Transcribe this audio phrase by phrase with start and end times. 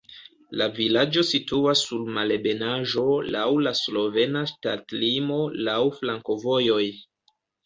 [0.59, 3.03] La vilaĝo situas sur malebenaĵo,
[3.35, 5.39] laŭ la slovena ŝtatlimo,
[5.69, 6.83] laŭ flankovojoj.